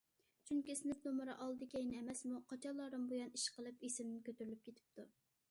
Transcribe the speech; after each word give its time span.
چۈنكى 0.49 0.75
سىنىپ 0.77 1.03
نومۇرى 1.07 1.35
ئالدى- 1.43 1.67
كەينى 1.73 1.99
ئەمەسمۇ... 1.99 2.41
قاچانلاردىن 2.53 3.07
بۇيان، 3.13 3.31
ئىشقىلىپ 3.41 3.87
ئېسىمدىن 3.91 4.27
كۆتۈرۈلۈپ 4.31 4.67
كېتىپتۇ. 4.71 5.09